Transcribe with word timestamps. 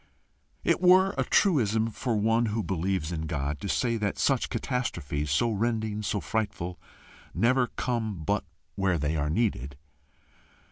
It 0.63 0.81
were 0.81 1.13
a 1.15 1.23
truism 1.23 1.91
for 1.91 2.17
one 2.17 2.47
who 2.47 2.63
believes 2.63 3.11
in 3.11 3.27
God 3.27 3.59
to 3.59 3.69
say 3.69 3.97
that 3.97 4.17
such 4.17 4.49
catastrophes, 4.49 5.29
so 5.29 5.51
rending, 5.51 6.01
so 6.01 6.19
frightful, 6.19 6.79
never 7.35 7.67
come 7.67 8.23
but 8.23 8.43
where 8.73 8.97
they 8.97 9.15
are 9.15 9.29
needed. 9.29 9.77